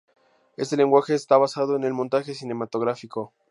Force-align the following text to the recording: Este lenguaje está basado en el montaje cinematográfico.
Este 0.57 0.77
lenguaje 0.77 1.13
está 1.13 1.37
basado 1.37 1.75
en 1.75 1.83
el 1.83 1.93
montaje 1.93 2.33
cinematográfico. 2.33 3.35